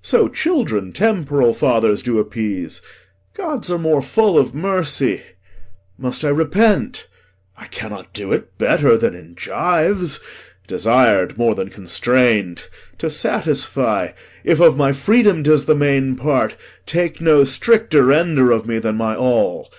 [0.00, 2.80] So children temporal fathers do appease;
[3.34, 5.22] Gods are more full of mercy.
[5.98, 7.08] Must I repent,
[7.58, 10.20] I cannot do it better than in gyves,
[10.68, 12.68] Desir'd more than constrain'd.
[12.98, 14.10] To satisfy,
[14.44, 16.54] If of my freedom 'tis the main part,
[16.86, 19.70] take No stricter render of me than my all.